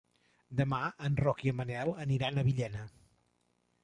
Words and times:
Demà 0.59 0.77
en 1.09 1.17
Roc 1.19 1.43
i 1.47 1.51
en 1.53 1.57
Manel 1.59 1.91
aniran 2.05 2.39
a 2.39 2.45
Villena. 2.49 2.87